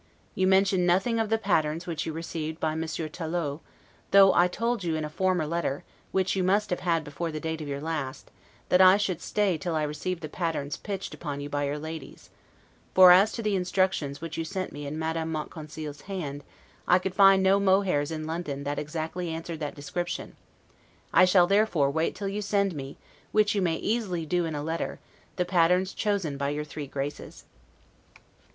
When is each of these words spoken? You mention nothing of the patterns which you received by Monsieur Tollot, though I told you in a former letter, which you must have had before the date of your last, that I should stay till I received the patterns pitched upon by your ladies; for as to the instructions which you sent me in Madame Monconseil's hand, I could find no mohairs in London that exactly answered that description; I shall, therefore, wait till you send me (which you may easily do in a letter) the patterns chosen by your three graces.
You 0.33 0.47
mention 0.47 0.87
nothing 0.87 1.19
of 1.19 1.29
the 1.29 1.37
patterns 1.37 1.85
which 1.85 2.07
you 2.07 2.11
received 2.11 2.59
by 2.59 2.73
Monsieur 2.73 3.07
Tollot, 3.07 3.59
though 4.09 4.33
I 4.33 4.47
told 4.47 4.83
you 4.83 4.95
in 4.95 5.05
a 5.05 5.11
former 5.11 5.45
letter, 5.45 5.83
which 6.11 6.35
you 6.35 6.43
must 6.43 6.71
have 6.71 6.79
had 6.79 7.03
before 7.03 7.31
the 7.31 7.39
date 7.39 7.61
of 7.61 7.67
your 7.67 7.81
last, 7.81 8.31
that 8.69 8.81
I 8.81 8.97
should 8.97 9.21
stay 9.21 9.59
till 9.59 9.75
I 9.75 9.83
received 9.83 10.23
the 10.23 10.27
patterns 10.27 10.75
pitched 10.75 11.13
upon 11.13 11.47
by 11.49 11.65
your 11.65 11.77
ladies; 11.77 12.31
for 12.95 13.11
as 13.11 13.31
to 13.33 13.43
the 13.43 13.55
instructions 13.55 14.21
which 14.21 14.37
you 14.39 14.43
sent 14.43 14.71
me 14.71 14.87
in 14.87 14.97
Madame 14.97 15.31
Monconseil's 15.31 16.01
hand, 16.01 16.43
I 16.87 16.97
could 16.97 17.13
find 17.13 17.43
no 17.43 17.59
mohairs 17.59 18.09
in 18.11 18.25
London 18.25 18.63
that 18.63 18.79
exactly 18.79 19.29
answered 19.29 19.59
that 19.59 19.75
description; 19.75 20.35
I 21.13 21.25
shall, 21.25 21.45
therefore, 21.45 21.91
wait 21.91 22.15
till 22.15 22.27
you 22.27 22.41
send 22.41 22.73
me 22.73 22.97
(which 23.31 23.53
you 23.53 23.61
may 23.61 23.75
easily 23.75 24.25
do 24.25 24.45
in 24.45 24.55
a 24.55 24.63
letter) 24.63 24.99
the 25.35 25.45
patterns 25.45 25.93
chosen 25.93 26.37
by 26.37 26.49
your 26.49 26.63
three 26.65 26.87
graces. 26.87 27.43